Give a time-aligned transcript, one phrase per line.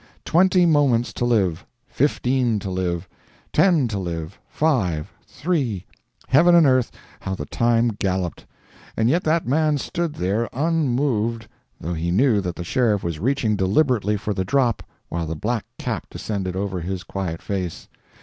[0.25, 9.23] Twenty moments to live—fifteen to live—ten to live—five—three—heaven and earth, how the time galloped!—and yet
[9.25, 11.47] that man stood there unmoved
[11.79, 15.65] though he knew that the sheriff was reaching deliberately for the drop while the black
[15.77, 17.87] cap descended over his quiet face!